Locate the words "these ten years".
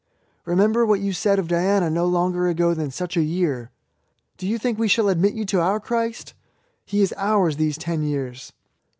7.57-8.51